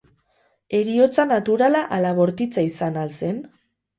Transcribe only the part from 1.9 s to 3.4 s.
ala bortitza izan al zen?